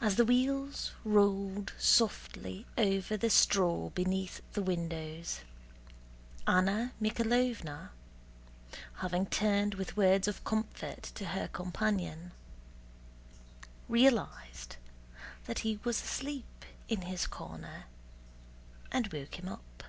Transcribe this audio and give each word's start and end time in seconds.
As 0.00 0.16
the 0.16 0.24
wheels 0.24 0.90
rolled 1.04 1.74
softly 1.78 2.66
over 2.76 3.16
the 3.16 3.30
straw 3.30 3.90
beneath 3.90 4.42
the 4.52 4.62
windows, 4.62 5.42
Anna 6.44 6.90
Mikháylovna, 7.00 7.90
having 8.94 9.26
turned 9.26 9.74
with 9.76 9.96
words 9.96 10.26
of 10.26 10.42
comfort 10.42 11.04
to 11.14 11.26
her 11.26 11.46
companion, 11.46 12.32
realized 13.88 14.74
that 15.44 15.60
he 15.60 15.78
was 15.84 16.02
asleep 16.02 16.64
in 16.88 17.02
his 17.02 17.28
corner 17.28 17.84
and 18.90 19.06
woke 19.12 19.38
him 19.38 19.46
up. 19.48 19.84